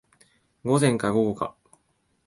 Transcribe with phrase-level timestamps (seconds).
[0.63, 1.55] 午前か午後か